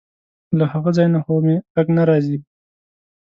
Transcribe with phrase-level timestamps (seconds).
[0.57, 2.37] له هغه ځای نه خو مې غږ نه راځي.